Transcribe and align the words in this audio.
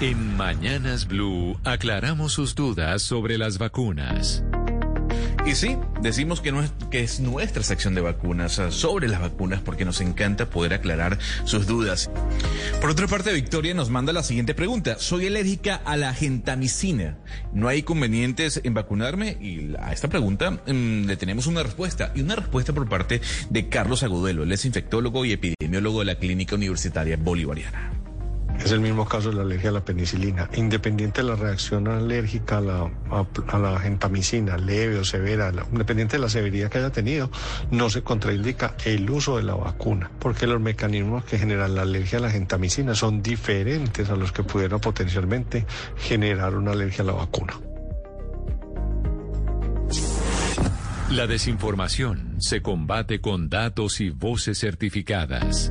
En 0.00 0.36
Mañanas 0.36 1.06
Blue 1.06 1.56
aclaramos 1.62 2.32
sus 2.32 2.56
dudas 2.56 3.00
sobre 3.00 3.38
las 3.38 3.58
vacunas. 3.58 4.42
Y 5.46 5.54
sí, 5.54 5.76
decimos 6.02 6.40
que, 6.40 6.50
no 6.50 6.64
es, 6.90 7.20
nuestra 7.20 7.62
sección 7.62 7.94
de 7.94 8.00
vacunas, 8.00 8.60
sobre 8.70 9.06
las 9.08 9.20
vacunas, 9.20 9.60
porque 9.60 9.84
nos 9.84 10.00
encanta 10.00 10.50
poder 10.50 10.74
aclarar 10.74 11.18
sus 11.44 11.66
dudas. 11.66 12.10
Por 12.80 12.90
otra 12.90 13.06
parte, 13.06 13.32
Victoria 13.32 13.72
nos 13.72 13.88
manda 13.88 14.12
la 14.12 14.24
siguiente 14.24 14.54
pregunta. 14.54 14.96
Soy 14.98 15.28
alérgica 15.28 15.76
a 15.76 15.96
la 15.96 16.12
gentamicina. 16.12 17.18
¿No 17.52 17.68
hay 17.68 17.80
inconvenientes 17.80 18.60
en 18.64 18.74
vacunarme? 18.74 19.36
Y 19.40 19.74
a 19.78 19.92
esta 19.92 20.08
pregunta 20.08 20.50
mm, 20.50 21.04
le 21.04 21.16
tenemos 21.16 21.46
una 21.46 21.62
respuesta. 21.62 22.10
Y 22.16 22.22
una 22.22 22.34
respuesta 22.34 22.72
por 22.72 22.88
parte 22.88 23.20
de 23.48 23.68
Carlos 23.68 24.02
Agudelo. 24.02 24.42
Él 24.42 24.52
es 24.52 24.64
infectólogo 24.64 25.24
y 25.24 25.32
epidemiólogo 25.32 26.00
de 26.00 26.06
la 26.06 26.16
Clínica 26.16 26.56
Universitaria 26.56 27.16
Bolivariana. 27.16 28.03
Es 28.64 28.72
el 28.72 28.80
mismo 28.80 29.06
caso 29.06 29.28
de 29.28 29.36
la 29.36 29.42
alergia 29.42 29.68
a 29.68 29.74
la 29.74 29.84
penicilina. 29.84 30.48
Independiente 30.54 31.22
de 31.22 31.28
la 31.28 31.36
reacción 31.36 31.86
alérgica 31.86 32.56
a 32.56 33.58
la, 33.58 33.78
gentamicina, 33.78 34.56
leve 34.56 34.98
o 34.98 35.04
severa, 35.04 35.52
independiente 35.70 36.16
de 36.16 36.22
la 36.22 36.30
severidad 36.30 36.70
que 36.70 36.78
haya 36.78 36.90
tenido, 36.90 37.30
no 37.70 37.90
se 37.90 38.02
contraindica 38.02 38.74
el 38.86 39.10
uso 39.10 39.36
de 39.36 39.42
la 39.42 39.54
vacuna, 39.54 40.10
porque 40.18 40.46
los 40.46 40.62
mecanismos 40.62 41.26
que 41.26 41.38
generan 41.38 41.74
la 41.74 41.82
alergia 41.82 42.18
a 42.18 42.22
la 42.22 42.30
gentamicina 42.30 42.94
son 42.94 43.22
diferentes 43.22 44.08
a 44.08 44.16
los 44.16 44.32
que 44.32 44.44
pudieran 44.44 44.80
potencialmente 44.80 45.66
generar 45.98 46.54
una 46.54 46.72
alergia 46.72 47.02
a 47.02 47.06
la 47.08 47.12
vacuna. 47.12 47.52
La 51.10 51.26
desinformación 51.26 52.36
se 52.38 52.62
combate 52.62 53.20
con 53.20 53.50
datos 53.50 54.00
y 54.00 54.08
voces 54.08 54.58
certificadas. 54.58 55.70